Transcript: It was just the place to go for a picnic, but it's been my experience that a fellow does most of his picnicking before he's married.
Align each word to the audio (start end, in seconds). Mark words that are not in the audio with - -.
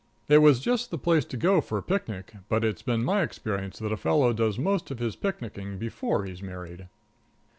It 0.27 0.39
was 0.39 0.59
just 0.59 0.89
the 0.89 0.97
place 0.97 1.25
to 1.25 1.37
go 1.37 1.61
for 1.61 1.77
a 1.77 1.83
picnic, 1.83 2.33
but 2.49 2.63
it's 2.65 2.81
been 2.81 3.03
my 3.05 3.21
experience 3.21 3.77
that 3.77 3.91
a 3.91 3.97
fellow 3.97 4.33
does 4.33 4.57
most 4.57 4.89
of 4.89 4.97
his 4.97 5.15
picnicking 5.15 5.77
before 5.77 6.25
he's 6.25 6.41
married. 6.41 6.87